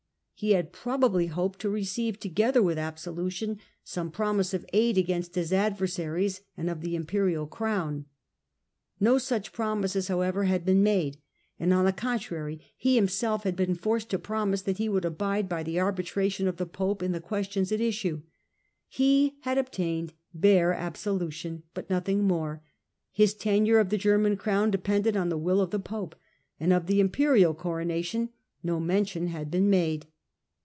He 0.33 0.53
had 0.53 0.71
probably 0.73 1.27
hoped 1.27 1.59
to 1.59 1.69
receive, 1.69 2.19
together 2.19 2.63
with 2.63 2.79
absolution, 2.79 3.59
some 3.83 4.09
promise 4.09 4.55
of 4.55 4.65
aid 4.73 4.97
against 4.97 5.35
his 5.35 5.53
adversaries 5.53 6.41
and 6.57 6.67
of 6.67 6.81
the 6.81 6.95
imperial 6.95 7.45
crown. 7.45 8.05
No 8.99 9.19
such 9.19 9.53
promises, 9.53 10.07
however, 10.07 10.45
had 10.45 10.65
been 10.65 10.81
made; 10.81 11.17
on 11.59 11.85
the 11.85 11.93
con 11.93 12.17
trary, 12.17 12.59
he 12.75 12.95
himself 12.95 13.43
had 13.43 13.55
been 13.55 13.75
forced 13.75 14.09
to 14.09 14.17
promise 14.17 14.63
that 14.63 14.79
he 14.79 14.89
would 14.89 15.05
abide 15.05 15.47
by 15.47 15.61
the 15.61 15.79
arbitration 15.79 16.47
of 16.47 16.57
the 16.57 16.65
pope 16.65 17.03
in 17.03 17.11
the 17.11 17.21
questions 17.21 17.71
at 17.71 17.79
issue. 17.79 18.23
He 18.87 19.37
had 19.41 19.59
obtained 19.59 20.11
hwre 20.35 20.75
absolution, 20.75 21.61
but 21.75 21.87
nothing 21.87 22.23
more; 22.23 22.63
his 23.11 23.35
tenure 23.35 23.77
of 23.77 23.89
the 23.89 23.95
German 23.99 24.37
crown 24.37 24.71
depended 24.71 25.15
on 25.15 25.29
the 25.29 25.37
will 25.37 25.61
of 25.61 25.69
the 25.69 25.79
pope, 25.79 26.15
and 26.59 26.73
of 26.73 26.87
the 26.87 26.99
imperial 26.99 27.53
coronation 27.53 28.29
no 28.63 28.79
mention 28.79 29.27
had 29.27 29.51
been 29.51 29.69
made. 29.69 30.07